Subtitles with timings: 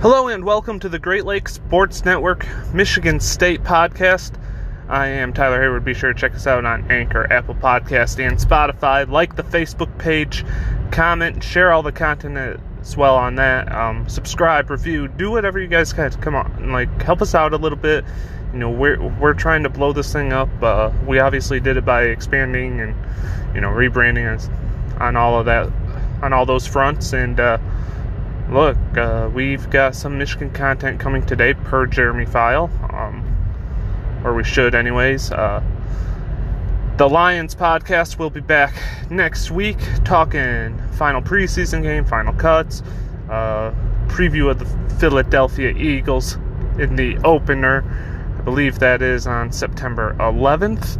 [0.00, 4.32] Hello and welcome to the Great Lakes Sports Network Michigan State podcast.
[4.88, 5.84] I am Tyler Hayward.
[5.84, 9.06] Be sure to check us out on Anchor, Apple Podcast, and Spotify.
[9.06, 10.42] Like the Facebook page,
[10.90, 13.70] comment, share all the content as well on that.
[13.70, 16.10] Um, subscribe, review, do whatever you guys can.
[16.12, 18.02] Come on, like help us out a little bit.
[18.54, 20.48] You know, we're we're trying to blow this thing up.
[20.62, 22.94] Uh, we obviously did it by expanding and
[23.54, 24.40] you know rebranding
[24.98, 25.70] on all of that,
[26.22, 27.38] on all those fronts, and.
[27.38, 27.58] Uh,
[28.50, 33.24] look, uh, we've got some Michigan content coming today per Jeremy File, um,
[34.24, 35.30] or we should, anyways.
[35.30, 35.62] Uh,
[36.96, 38.74] the Lions podcast will be back
[39.08, 42.82] next week, talking final preseason game, final cuts,
[43.30, 43.72] uh,
[44.08, 46.34] preview of the Philadelphia Eagles
[46.78, 47.84] in the opener.
[48.38, 50.98] I believe that is on September 11th.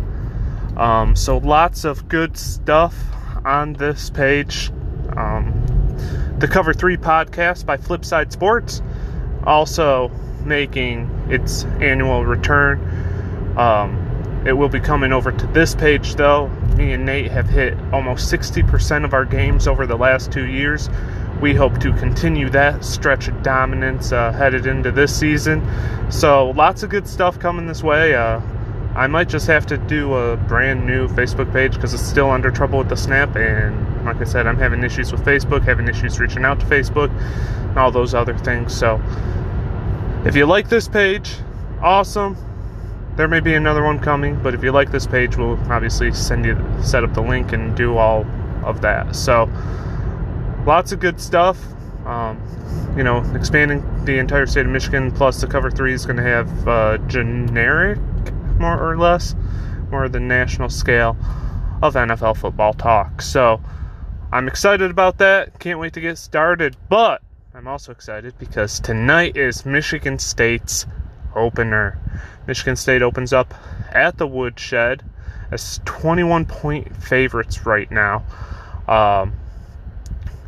[0.78, 2.96] Um, so lots of good stuff
[3.44, 4.70] on this page.
[5.16, 5.69] Um,
[6.40, 8.80] the Cover 3 podcast by Flipside Sports,
[9.44, 10.10] also
[10.42, 12.80] making its annual return.
[13.58, 16.48] Um, it will be coming over to this page, though.
[16.78, 20.88] Me and Nate have hit almost 60% of our games over the last two years.
[21.42, 25.62] We hope to continue that stretch of dominance uh, headed into this season.
[26.10, 28.14] So, lots of good stuff coming this way.
[28.14, 28.40] Uh,
[28.94, 32.50] I might just have to do a brand new Facebook page because it's still under
[32.50, 33.36] trouble with the snap.
[33.36, 37.10] And like I said, I'm having issues with Facebook, having issues reaching out to Facebook,
[37.68, 38.76] and all those other things.
[38.76, 39.00] So
[40.24, 41.36] if you like this page,
[41.80, 42.36] awesome.
[43.16, 46.44] There may be another one coming, but if you like this page, we'll obviously send
[46.44, 48.26] you set up the link and do all
[48.64, 49.14] of that.
[49.14, 49.48] So
[50.66, 51.58] lots of good stuff.
[52.06, 52.42] Um,
[52.96, 56.22] you know, expanding the entire state of Michigan, plus the cover three is going to
[56.22, 57.98] have uh, generic
[58.60, 59.34] more or less,
[59.90, 61.16] more the national scale
[61.82, 63.22] of NFL football talk.
[63.22, 63.60] So
[64.30, 65.58] I'm excited about that.
[65.58, 66.76] Can't wait to get started.
[66.88, 67.22] But
[67.54, 70.86] I'm also excited because tonight is Michigan State's
[71.34, 71.98] opener.
[72.46, 73.54] Michigan State opens up
[73.92, 75.02] at the Woodshed
[75.50, 78.24] as 21 point favorites right now.
[78.86, 79.32] Um,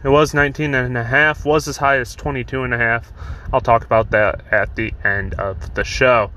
[0.04, 3.10] it was 19 and a half, was as high as 22 and a half.
[3.52, 6.30] I'll talk about that at the end of the show.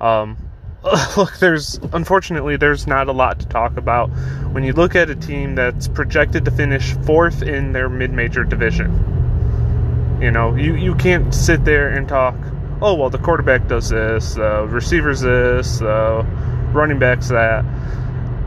[0.00, 0.36] Um,
[1.16, 4.06] look, there's unfortunately there's not a lot to talk about
[4.52, 10.18] when you look at a team that's projected to finish fourth in their mid-major division.
[10.22, 12.34] You know, you you can't sit there and talk.
[12.80, 16.24] Oh well, the quarterback does this, uh, receivers this, uh,
[16.72, 17.64] running backs that.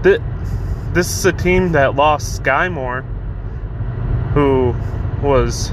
[0.01, 3.01] This is a team that lost Skyy Moore,
[4.33, 4.75] who
[5.25, 5.71] was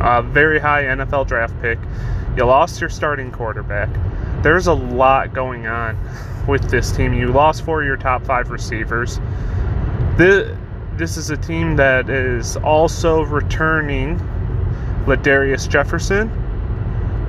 [0.00, 1.78] a very high NFL draft pick.
[2.36, 3.88] You lost your starting quarterback
[4.46, 5.98] there's a lot going on
[6.46, 7.12] with this team.
[7.12, 9.18] You lost four of your top five receivers.
[10.16, 10.56] This,
[10.92, 14.20] this is a team that is also returning
[15.04, 16.30] Ladarius Jefferson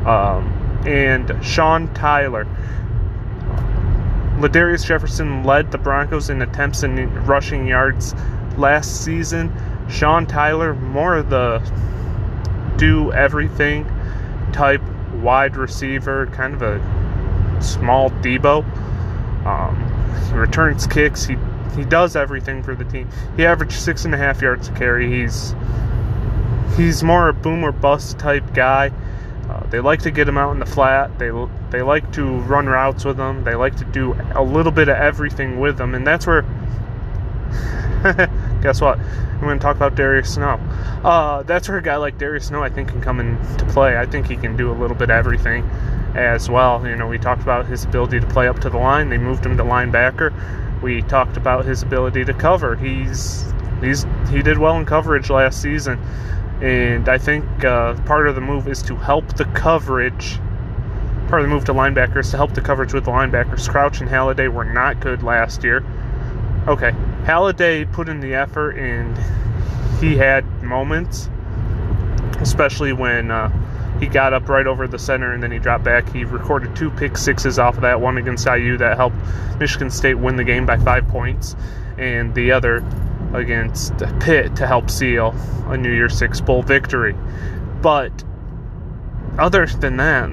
[0.05, 0.47] um,
[0.85, 2.45] and Sean Tyler.
[4.38, 8.13] Ladarius Jefferson led the Broncos in attempts and rushing yards
[8.57, 9.51] last season.
[9.89, 11.63] Sean Tyler, more of the
[12.78, 13.91] do everything
[14.53, 14.84] type
[15.16, 16.97] wide receiver, kind of a
[17.62, 18.63] small Deebo.
[19.45, 21.25] Um, he returns kicks.
[21.25, 21.38] He
[21.75, 23.07] he does everything for the team.
[23.35, 25.22] He averaged six and a half yards a carry.
[25.22, 25.56] He's
[26.75, 28.91] he's more a boom or bust type guy.
[29.50, 31.17] Uh, they like to get him out in the flat.
[31.19, 31.31] They
[31.69, 33.44] they like to run routes with him.
[33.44, 36.44] They like to do a little bit of everything with them, and that's where.
[38.62, 39.00] guess what?
[39.00, 40.59] I'm going to talk about Darius Snow.
[41.03, 43.97] Uh, that's where a guy like Darius Snow, I think, can come into play.
[43.97, 45.67] I think he can do a little bit of everything
[46.17, 46.85] as well.
[46.85, 49.09] You know, we talked about his ability to play up to the line.
[49.09, 50.81] They moved him to linebacker.
[50.81, 52.75] We talked about his ability to cover.
[52.75, 53.45] He's
[53.81, 56.00] he's he did well in coverage last season,
[56.61, 60.39] and I think uh, part of the move is to help the coverage.
[61.29, 63.69] Part of the move to linebackers to help the coverage with the linebackers.
[63.69, 65.85] Crouch and Haladay were not good last year.
[66.67, 66.91] Okay,
[67.23, 69.17] Haladay put in the effort and
[69.99, 71.29] he had moments,
[72.39, 73.29] especially when.
[73.29, 73.66] Uh,
[73.99, 76.11] he got up right over the center and then he dropped back.
[76.11, 79.17] He recorded two pick sixes off of that one against IU that helped
[79.59, 81.55] Michigan State win the game by five points,
[81.97, 82.84] and the other
[83.34, 85.35] against Pitt to help seal
[85.67, 87.16] a New Year's Six Bowl victory.
[87.82, 88.23] But
[89.38, 90.29] other than that,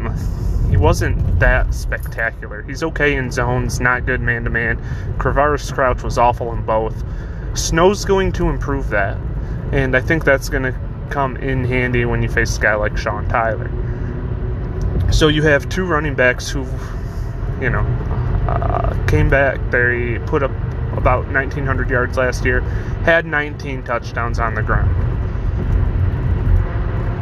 [0.70, 2.62] he wasn't that spectacular.
[2.62, 4.78] He's okay in zones, not good man to man.
[5.18, 7.04] Quavaris Crouch was awful in both.
[7.56, 9.16] Snow's going to improve that,
[9.72, 10.74] and I think that's going to
[11.10, 13.70] come in handy when you face a guy like Sean Tyler.
[15.12, 16.66] So you have two running backs who,
[17.60, 17.86] you know,
[18.48, 19.58] uh, came back.
[19.70, 20.50] They put up
[20.96, 22.60] about 1,900 yards last year,
[23.04, 24.94] had 19 touchdowns on the ground.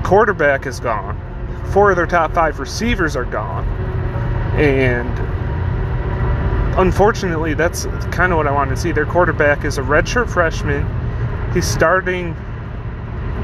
[0.05, 1.19] Quarterback is gone.
[1.73, 3.65] four of their top five receivers are gone.
[4.59, 5.09] And
[6.79, 8.93] unfortunately, that's kind of what I want to see.
[8.93, 10.87] Their quarterback is a redshirt freshman.
[11.55, 12.37] He's starting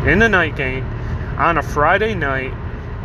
[0.07, 0.85] in the night game
[1.39, 2.53] on a Friday night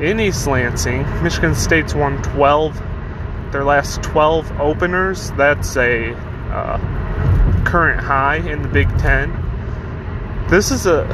[0.01, 1.03] in East Lansing.
[1.23, 2.75] Michigan State's won 12,
[3.51, 5.31] their last 12 openers.
[5.31, 6.13] That's a
[6.51, 9.31] uh, current high in the Big Ten.
[10.49, 11.05] This is a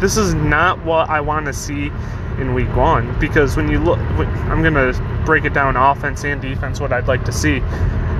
[0.00, 1.90] this is not what I want to see
[2.38, 6.42] in week one because when you look, I'm going to break it down offense and
[6.42, 7.54] defense, what I'd like to see.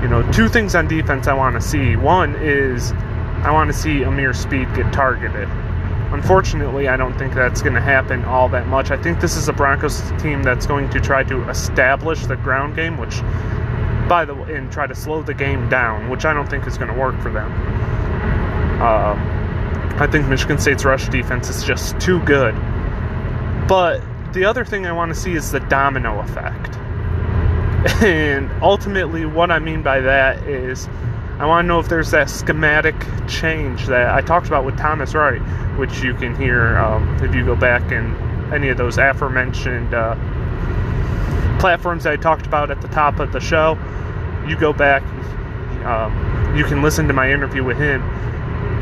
[0.01, 1.95] You know, two things on defense I want to see.
[1.95, 2.91] One is
[3.43, 5.47] I want to see Ameer Speed get targeted.
[6.11, 8.91] Unfortunately, I don't think that's going to happen all that much.
[8.91, 12.75] I think this is a Broncos team that's going to try to establish the ground
[12.75, 13.21] game, which,
[14.07, 16.77] by the way, and try to slow the game down, which I don't think is
[16.77, 17.51] going to work for them.
[18.81, 19.15] Uh,
[19.97, 22.53] I think Michigan State's rush defense is just too good.
[23.67, 24.01] But
[24.33, 26.77] the other thing I want to see is the domino effect.
[28.01, 30.89] And ultimately, what I mean by that is
[31.37, 32.95] I want to know if there's that schematic
[33.27, 35.41] change that I talked about with Thomas Wright,
[35.77, 38.15] which you can hear um, if you go back in
[38.53, 40.15] any of those aforementioned uh,
[41.59, 43.77] platforms that I talked about at the top of the show.
[44.47, 45.03] You go back,
[45.83, 48.01] um, you can listen to my interview with him.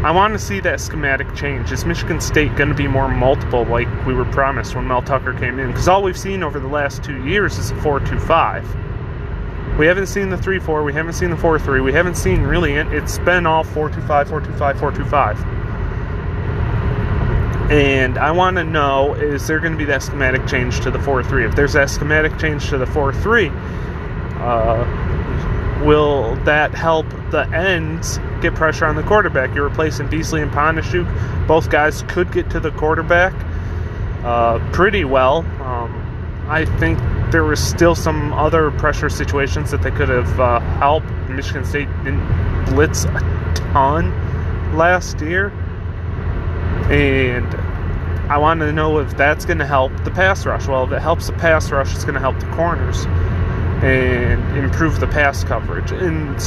[0.06, 1.72] I want to see that schematic change.
[1.72, 5.34] Is Michigan State going to be more multiple like we were promised when Mel Tucker
[5.34, 5.68] came in?
[5.72, 8.93] Because all we've seen over the last two years is a 4 2 5
[9.78, 12.42] we haven't seen the 3 4, we haven't seen the 4 3, we haven't seen
[12.42, 12.88] really, it.
[12.94, 15.40] It's been all 4 2 5, 4 2 5, 4 2 5.
[17.72, 21.00] And I want to know is there going to be that schematic change to the
[21.00, 21.46] 4 3?
[21.46, 28.20] If there's that schematic change to the 4 3, uh, will that help the ends
[28.42, 29.56] get pressure on the quarterback?
[29.56, 31.48] You're replacing Beesley and Panasiuk.
[31.48, 33.34] Both guys could get to the quarterback
[34.24, 35.40] uh, pretty well.
[35.62, 37.00] Um, I think
[37.34, 41.08] there was still some other pressure situations that they could have uh, helped.
[41.30, 44.12] Michigan State didn't blitz a ton
[44.78, 45.50] last year,
[46.92, 47.44] and
[48.32, 50.68] I want to know if that's going to help the pass rush.
[50.68, 53.04] Well, if it helps the pass rush, it's going to help the corners
[53.84, 55.92] and improve the pass coverage.
[55.92, 56.38] And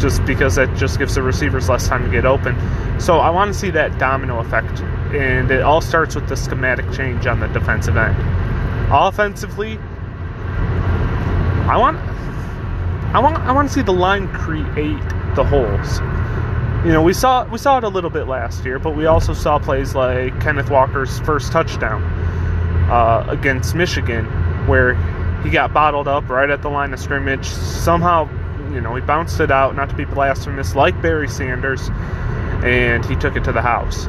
[0.00, 2.56] just because that just gives the receivers less time to get open.
[2.98, 4.80] So I want to see that domino effect,
[5.14, 8.43] and it all starts with the schematic change on the defensive end.
[8.90, 9.78] Offensively,
[11.66, 11.96] I want
[13.14, 15.02] I want I want to see the line create
[15.34, 16.00] the holes.
[16.84, 19.32] You know, we saw we saw it a little bit last year, but we also
[19.32, 22.02] saw plays like Kenneth Walker's first touchdown
[22.90, 24.26] uh, against Michigan,
[24.66, 24.94] where
[25.42, 27.46] he got bottled up right at the line of scrimmage.
[27.46, 28.28] Somehow,
[28.72, 31.88] you know, he bounced it out, not to be blasphemous, like Barry Sanders,
[32.62, 34.06] and he took it to the house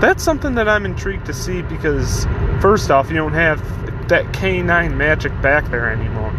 [0.00, 2.26] that's something that I'm intrigued to see because,
[2.60, 3.60] first off, you don't have
[4.08, 6.30] that K9 magic back there anymore.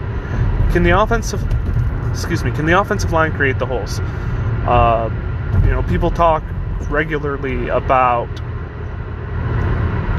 [0.71, 1.44] Can the offensive,
[2.12, 4.00] excuse me, can the offensive line create the holes?
[4.68, 5.09] Uh,
[5.63, 6.44] you know, people talk
[6.89, 8.30] regularly about,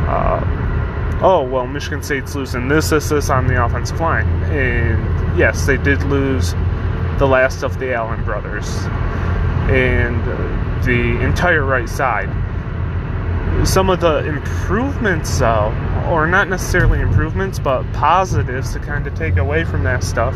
[0.08, 4.26] uh, oh, well, Michigan State's losing this, this, this on the offensive line.
[4.44, 6.52] And yes, they did lose
[7.18, 8.68] the last of the Allen brothers
[9.70, 10.24] and
[10.84, 12.28] the entire right side
[13.64, 15.74] some of the improvements, though,
[16.08, 20.34] or not necessarily improvements, but positives to kind of take away from that stuff,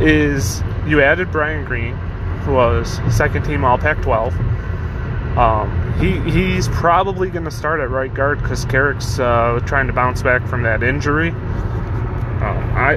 [0.00, 1.96] is you added Brian Greene,
[2.44, 4.32] who was second team All Pac-12.
[5.36, 9.92] Um, he he's probably going to start at right guard because Carrick's uh, trying to
[9.94, 11.30] bounce back from that injury.
[11.30, 12.96] Um, I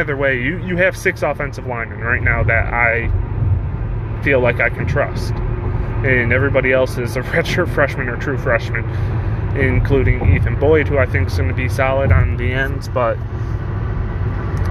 [0.00, 4.70] either way, you you have six offensive linemen right now that I feel like I
[4.70, 5.32] can trust
[6.06, 8.84] and everybody else is a redshirt freshman or true freshman,
[9.58, 13.18] including Ethan Boyd, who I think is going to be solid on the ends, but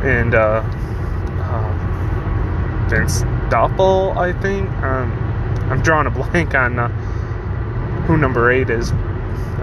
[0.04, 0.62] and uh,
[1.42, 4.70] uh, Vince Doppel, I think.
[4.84, 5.12] Um,
[5.72, 6.88] I'm drawing a blank on uh,
[8.08, 8.92] who number eight is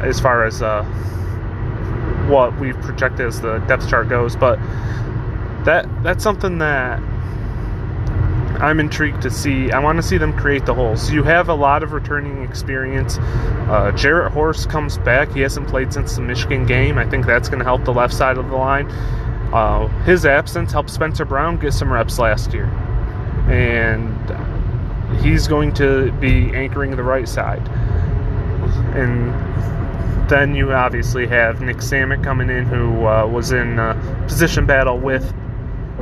[0.02, 0.82] as far as uh,
[2.28, 4.58] what we've projected as the depth chart goes, but
[5.64, 7.00] that that's something that
[8.62, 9.72] I'm intrigued to see.
[9.72, 11.10] I want to see them create the holes.
[11.10, 13.18] You have a lot of returning experience.
[13.18, 15.32] Uh, Jarrett Horst comes back.
[15.32, 16.96] He hasn't played since the Michigan game.
[16.96, 18.88] I think that's going to help the left side of the line.
[19.52, 22.66] Uh, his absence helped Spencer Brown get some reps last year.
[23.50, 24.16] And
[25.20, 27.66] he's going to be anchoring the right side.
[28.94, 29.32] And
[30.30, 33.76] then you obviously have Nick Samac coming in, who uh, was in
[34.28, 35.34] position battle with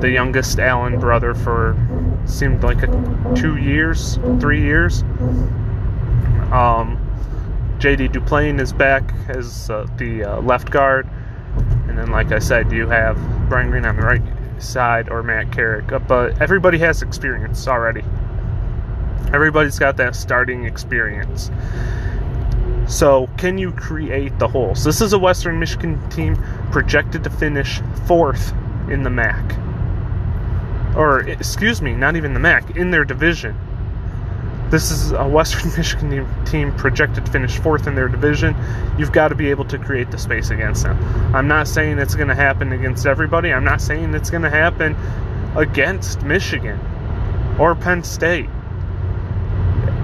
[0.01, 1.77] the youngest Allen brother for
[2.27, 5.03] seemed like a two years, three years.
[6.53, 6.99] Um,
[7.79, 11.09] JD Duplain is back as uh, the uh, left guard.
[11.89, 13.17] And then, like I said, you have
[13.49, 14.23] Brian Greene on the right
[14.59, 15.87] side or Matt Carrick.
[16.07, 18.05] But everybody has experience already.
[19.33, 21.51] Everybody's got that starting experience.
[22.87, 24.83] So, can you create the holes?
[24.83, 26.37] This is a Western Michigan team
[26.73, 28.53] projected to finish fourth
[28.89, 29.57] in the MAC.
[30.97, 33.57] Or, excuse me, not even the MAC, in their division.
[34.71, 38.55] This is a Western Michigan team projected to finish fourth in their division.
[38.99, 40.97] You've got to be able to create the space against them.
[41.35, 43.53] I'm not saying it's going to happen against everybody.
[43.53, 44.97] I'm not saying it's going to happen
[45.57, 46.79] against Michigan
[47.59, 48.49] or Penn State.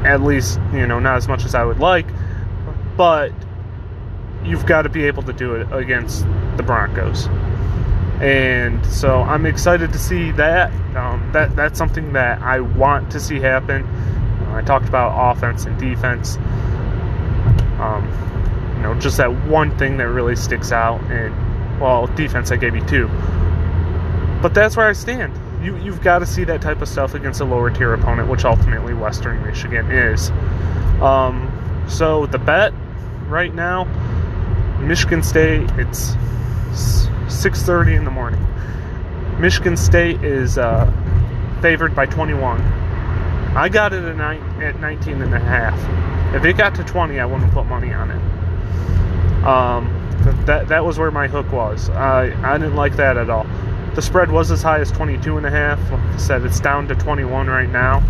[0.04, 2.06] At least, you know, not as much as I would like.
[2.96, 3.32] But
[4.44, 6.26] you've got to be able to do it against
[6.56, 7.28] the Broncos.
[8.20, 10.72] And so I'm excited to see that.
[10.96, 13.84] Um, that that's something that I want to see happen.
[14.48, 16.36] I talked about offense and defense.
[17.78, 21.02] Um, you know, just that one thing that really sticks out.
[21.10, 23.08] And well, defense I gave you two.
[24.40, 25.38] But that's where I stand.
[25.62, 28.46] You you've got to see that type of stuff against a lower tier opponent, which
[28.46, 30.30] ultimately Western Michigan is.
[31.02, 31.52] Um,
[31.88, 32.72] so the bet
[33.28, 33.84] right now,
[34.80, 35.68] Michigan State.
[35.72, 36.14] It's
[36.76, 38.44] 6:30 in the morning.
[39.40, 40.90] Michigan State is uh,
[41.60, 42.60] favored by 21.
[43.56, 45.78] I got it at, nine, at 19 and a half.
[46.34, 49.44] If it got to 20, I wouldn't put money on it.
[49.44, 49.92] Um,
[50.46, 51.88] that that was where my hook was.
[51.90, 53.46] I I didn't like that at all.
[53.94, 55.80] The spread was as high as 22 and a half.
[55.90, 58.02] Like I said, it's down to 21 right now.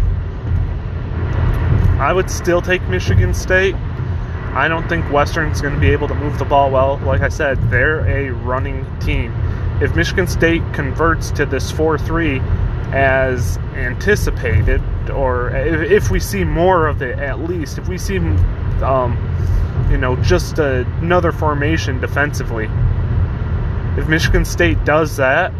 [2.00, 3.76] I would still take Michigan State.
[4.56, 6.96] I don't think Western's going to be able to move the ball well.
[7.04, 9.34] Like I said, they're a running team.
[9.82, 12.40] If Michigan State converts to this 4 3
[12.90, 19.18] as anticipated, or if we see more of it at least, if we see, um,
[19.90, 22.64] you know, just another formation defensively,
[23.98, 25.52] if Michigan State does that,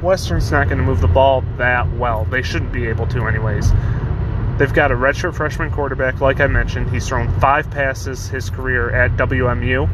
[0.00, 2.24] Western's not going to move the ball that well.
[2.24, 3.72] They shouldn't be able to, anyways.
[4.58, 6.90] They've got a redshirt freshman quarterback, like I mentioned.
[6.90, 9.88] He's thrown five passes his career at WMU.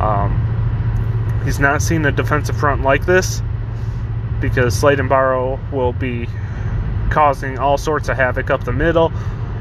[0.00, 3.42] Um, he's not seen a defensive front like this
[4.40, 6.28] because Sladen Barrow will be
[7.10, 9.12] causing all sorts of havoc up the middle.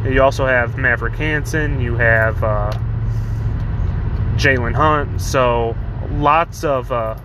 [0.06, 1.80] You also have Maverick Hansen.
[1.80, 2.72] You have uh,
[4.36, 5.22] Jalen Hunt.
[5.22, 5.76] So
[6.12, 7.18] lots of uh,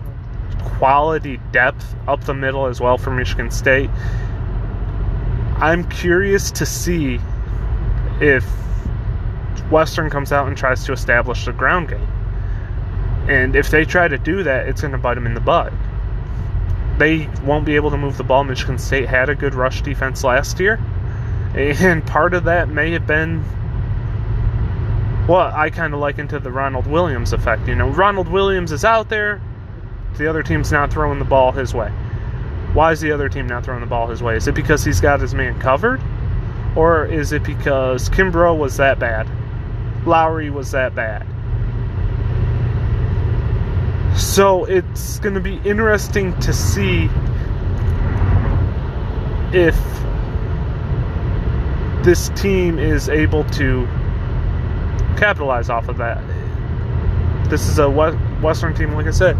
[0.77, 3.89] quality depth up the middle as well for Michigan State.
[5.61, 7.19] I'm curious to see
[8.21, 8.45] if
[9.69, 12.07] Western comes out and tries to establish the ground game.
[13.27, 15.73] And if they try to do that, it's going to bite them in the butt.
[16.97, 18.43] They won't be able to move the ball.
[18.43, 20.79] Michigan State had a good rush defense last year.
[21.55, 23.41] And part of that may have been
[25.27, 27.67] what I kind of liken to the Ronald Williams effect.
[27.67, 29.41] You know, Ronald Williams is out there,
[30.17, 31.91] the other team's not throwing the ball his way.
[32.73, 34.35] Why is the other team not throwing the ball his way?
[34.35, 36.01] Is it because he's got his man covered?
[36.75, 39.27] Or is it because Kimbrough was that bad?
[40.05, 41.25] Lowry was that bad?
[44.15, 47.09] So it's going to be interesting to see
[49.51, 49.75] if
[52.05, 53.87] this team is able to
[55.17, 56.21] capitalize off of that.
[57.49, 59.35] This is a Western team, like I said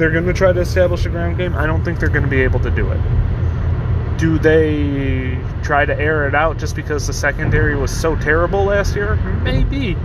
[0.00, 1.54] they're going to try to establish a ground game.
[1.54, 3.00] I don't think they're going to be able to do it.
[4.16, 8.96] Do they try to air it out just because the secondary was so terrible last
[8.96, 9.16] year?
[9.42, 9.98] Maybe.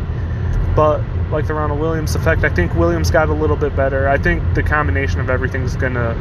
[0.76, 4.10] But like the Ronald Williams effect, I think Williams got a little bit better.
[4.10, 6.14] I think the combination of everything is going to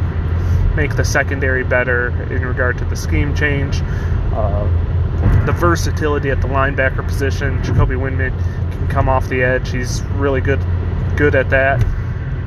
[0.77, 3.81] make the secondary better in regard to the scheme change.
[4.33, 4.65] Uh,
[5.47, 7.61] the versatility at the linebacker position.
[7.65, 8.39] Jacoby Windmon
[8.71, 9.73] can come off the edge.
[9.73, 10.65] He's really good
[11.17, 11.85] good at that.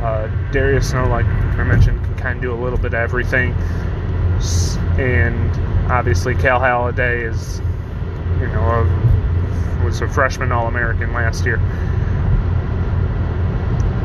[0.01, 3.53] Uh, Darius Snow, like I mentioned, can kind of do a little bit of everything.
[4.99, 7.59] And obviously, Cal Haladay is,
[8.39, 11.57] you know, a, was a freshman All American last year.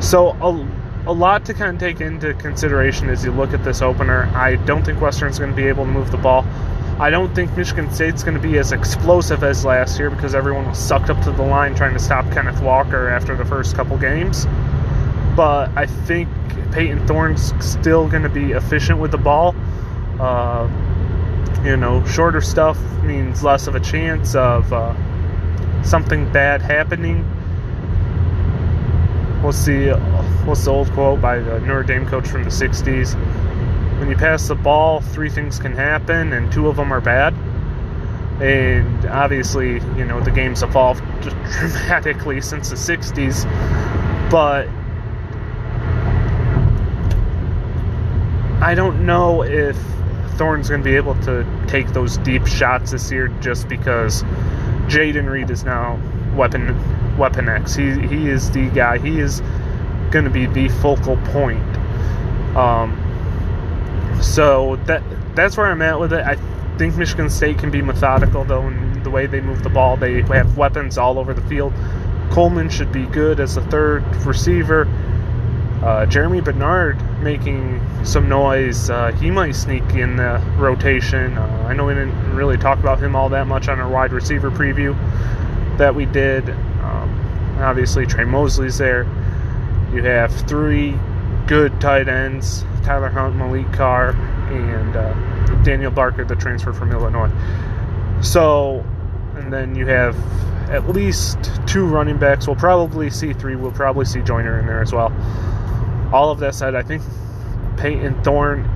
[0.00, 0.66] So, a,
[1.06, 4.30] a lot to kind of take into consideration as you look at this opener.
[4.34, 6.44] I don't think Western's going to be able to move the ball.
[6.99, 10.68] I don't think Michigan State's going to be as explosive as last year because everyone
[10.68, 13.99] was sucked up to the line trying to stop Kenneth Walker after the first couple
[13.99, 14.46] games
[15.36, 16.28] but I think
[16.72, 19.54] Payton Thorne's still going to be efficient with the ball.
[20.20, 20.68] Uh,
[21.64, 24.94] you know, shorter stuff means less of a chance of uh,
[25.84, 27.24] something bad happening.
[29.42, 29.88] We'll see.
[30.44, 33.14] What's the old quote by the Notre Dame coach from the 60s?
[33.98, 37.34] When you pass the ball, three things can happen, and two of them are bad.
[38.42, 43.44] And obviously, you know, the game's evolved dramatically since the 60s.
[44.30, 44.68] But
[48.62, 49.76] I don't know if
[50.37, 54.23] Thorne's going to be able to take those deep shots this year just because
[54.87, 56.00] Jayden Reed is now
[56.37, 57.75] weapon weapon X.
[57.75, 58.99] He he is the guy.
[58.99, 59.40] He is
[60.12, 61.76] going to be the focal point.
[62.57, 62.97] Um,
[64.23, 65.02] so that
[65.35, 66.25] that's where I'm at with it.
[66.25, 66.37] I
[66.78, 69.97] think Michigan State can be methodical though in the way they move the ball.
[69.97, 71.73] They have weapons all over the field.
[72.31, 74.83] Coleman should be good as a third receiver.
[75.83, 78.90] Uh, Germie Bernard making some noise.
[78.90, 81.37] Uh, he might sneak in the rotation.
[81.37, 84.12] Uh, I know we didn't really talk about him all that much on our wide
[84.12, 84.97] receiver preview
[85.78, 86.50] that we did.
[86.50, 89.04] Um, obviously, Tre Mosley's there.
[89.92, 90.99] You have three
[91.47, 97.30] good tight ends Tyler Hunt, Maliq Carr, and uh, Daniel Barker, the transfer from Illinois.
[98.21, 98.85] So,
[99.37, 100.16] and then you have
[100.71, 102.47] at least two running backs.
[102.47, 103.56] We'll probably see three.
[103.56, 105.12] We'll probably see Joyner in there as well.
[106.12, 107.02] All of that said, I think
[107.76, 108.69] Payton Thorne,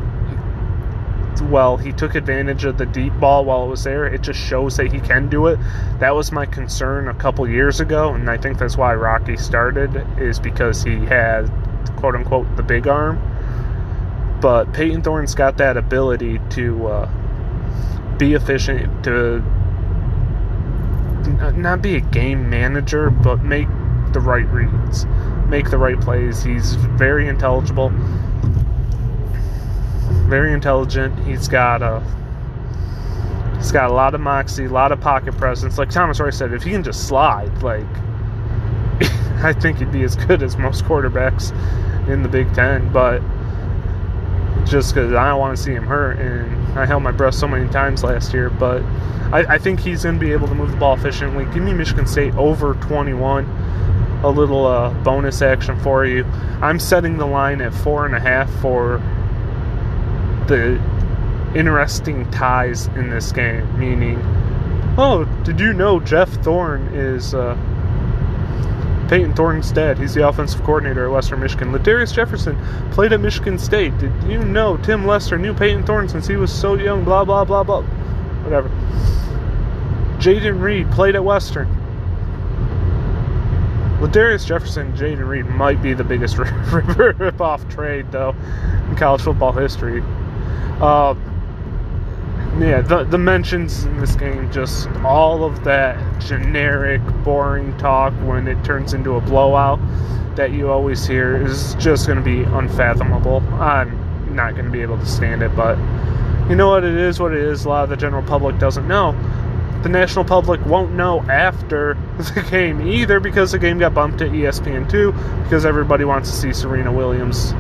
[1.51, 4.07] well, he took advantage of the deep ball while it was there.
[4.07, 5.59] It just shows that he can do it.
[6.01, 10.05] That was my concern a couple years ago, and I think that's why Rocky started,
[10.19, 11.51] is because he had,
[11.97, 13.21] quote unquote, the big arm.
[14.41, 19.43] But Payton Thorne's got that ability to uh, be efficient, to
[21.57, 23.69] not be a game manager, but make
[24.13, 25.05] the right reads,
[25.49, 26.43] make the right plays.
[26.43, 27.93] He's very intelligible,
[30.27, 31.19] very intelligent.
[31.27, 32.03] He's got a
[33.57, 35.79] he's got a lot of moxie, a lot of pocket presence.
[35.79, 37.87] Like Thomas Roy said, if he can just slide, like
[39.43, 41.53] I think he'd be as good as most quarterbacks
[42.09, 42.93] in the Big Ten.
[42.93, 43.23] But
[44.67, 46.19] just because I don't want to see him hurt.
[46.19, 48.83] And I held my breath so many times last year, but
[49.33, 51.45] I, I think he's going to be able to move the ball efficiently.
[51.47, 53.45] Give me Michigan State over 21.
[54.25, 56.25] A little uh, bonus action for you.
[56.61, 59.01] I'm setting the line at four and a half for
[60.49, 60.81] the
[61.55, 63.79] interesting ties in this game.
[63.79, 64.19] Meaning,
[64.99, 67.35] oh, did you know Jeff Thorne is?
[67.35, 67.57] Uh,
[69.09, 69.99] Payton Thorne's dad.
[69.99, 71.73] He's the offensive coordinator at Western Michigan.
[71.73, 72.59] Ladarius Jefferson
[72.91, 73.97] played at Michigan State.
[73.99, 77.05] Did you know Tim Lester knew Payton Thorne since he was so young?
[77.05, 77.83] Blah, blah, blah, blah.
[77.83, 78.69] Whatever.
[80.19, 81.69] Jayden Reed played at Western.
[84.01, 88.35] Ladarius Jefferson and Jayden Reed might be the biggest rip-off trade, though,
[88.89, 90.03] in college football history.
[90.81, 91.15] Uh,
[92.59, 98.49] yeah, the the mentions in this game, just all of that generic, boring talk when
[98.49, 99.79] it turns into a blowout
[100.37, 103.39] that you always hear is just going to be unfathomable.
[103.61, 105.77] I'm not going to be able to stand it, but
[106.49, 106.85] you know what?
[106.85, 107.65] It is what it is.
[107.65, 109.13] A lot of the general public doesn't know.
[109.83, 114.27] The national public won't know after the game either because the game got bumped to
[114.27, 117.53] ESPN2 because everybody wants to see Serena Williams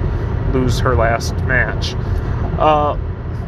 [0.53, 1.95] lose her last match.
[2.59, 2.93] Uh,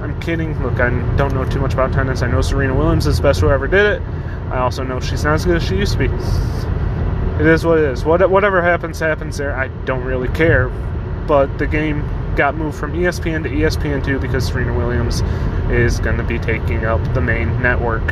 [0.01, 0.61] I'm kidding.
[0.63, 2.23] Look, I don't know too much about tennis.
[2.23, 4.03] I know Serena Williams is the best who ever did it.
[4.51, 6.05] I also know she's not as good as she used to be.
[6.05, 8.05] It is what it is.
[8.05, 9.55] What, whatever happens, happens there.
[9.57, 10.69] I don't really care.
[11.27, 12.03] But the game
[12.37, 15.23] got moved from ESPN to ESPN2 because Serena Williams
[15.71, 18.07] is going to be taking up the main network.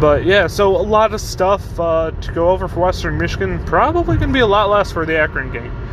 [0.00, 3.62] But yeah, so a lot of stuff uh, to go over for Western Michigan.
[3.64, 5.87] Probably going to be a lot less for the Akron game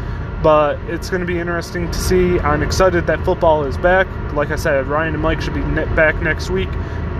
[0.45, 2.37] but it's going to be interesting to see.
[2.37, 4.05] I'm excited that football is back.
[4.33, 5.61] Like I said, Ryan and Mike should be
[5.95, 6.69] back next week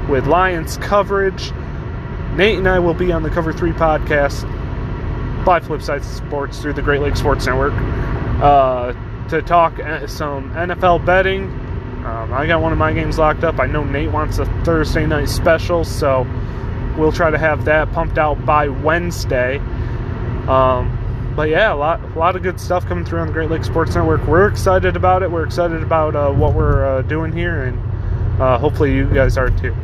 [0.07, 1.51] with Lions coverage.
[2.35, 4.43] Nate and I will be on the Cover 3 podcast
[5.43, 7.73] by Flipside Sports through the Great Lakes Sports Network
[8.43, 8.93] uh,
[9.29, 11.45] to talk uh, some NFL betting.
[12.05, 13.59] Um, I got one of my games locked up.
[13.59, 16.27] I know Nate wants a Thursday night special, so
[16.95, 19.57] we'll try to have that pumped out by Wednesday.
[20.47, 21.01] Um,
[21.35, 23.67] but yeah, a lot, a lot of good stuff coming through on the Great Lakes
[23.67, 24.25] Sports Network.
[24.25, 25.29] We're excited about it.
[25.29, 29.49] We're excited about uh, what we're uh, doing here, and uh, hopefully you guys are
[29.49, 29.75] too.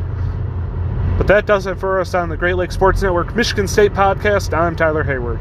[1.18, 4.56] But that does it for us on the Great Lakes Sports Network Michigan State podcast.
[4.56, 5.40] I'm Tyler Hayward.